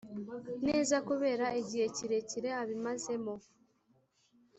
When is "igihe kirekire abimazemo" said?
1.61-3.33